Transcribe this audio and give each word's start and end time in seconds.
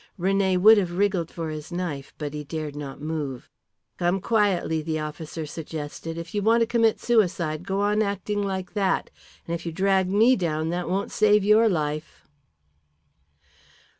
René 0.19 0.57
would 0.57 0.79
have 0.79 0.97
wriggled 0.97 1.29
for 1.29 1.51
his 1.51 1.71
knife, 1.71 2.11
but 2.17 2.33
he 2.33 2.43
dared 2.43 2.75
not 2.75 2.99
move. 2.99 3.51
"Come 3.99 4.19
quietly," 4.19 4.81
the 4.81 4.97
officer 4.97 5.45
suggested. 5.45 6.17
"If 6.17 6.33
you 6.33 6.41
want 6.41 6.61
to 6.61 6.65
commit 6.65 6.99
suicide 6.99 7.67
go 7.67 7.81
on 7.81 8.01
acting 8.01 8.41
like 8.41 8.73
that. 8.73 9.11
And 9.47 9.53
if 9.53 9.63
you 9.63 9.71
drag 9.71 10.09
me 10.09 10.35
down 10.35 10.69
that 10.69 10.89
won't 10.89 11.11
save 11.11 11.43
your 11.43 11.69
life." 11.69 12.25